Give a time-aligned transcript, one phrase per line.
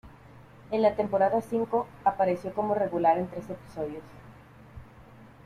[0.71, 4.01] En la temporada cinco, apareció como regular en tres episodios.